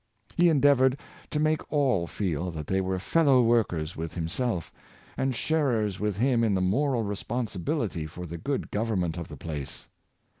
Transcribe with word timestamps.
He 0.35 0.49
endeavored 0.49 0.97
to 1.29 1.39
make 1.39 1.71
all 1.71 2.07
feel 2.07 2.49
that 2.49 2.65
they 2.65 2.81
were 2.81 2.97
fellow 2.97 3.43
workers 3.43 3.95
with 3.95 4.15
him 4.15 4.27
self, 4.27 4.71
and 5.15 5.35
sharers 5.35 5.99
with 5.99 6.17
him 6.17 6.43
m 6.43 6.55
the 6.55 6.59
moral 6.59 7.03
responsibility 7.03 8.07
for 8.07 8.25
the 8.25 8.39
good 8.39 8.71
government 8.71 9.15
of 9.15 9.27
the 9.27 9.37
place. 9.37 9.87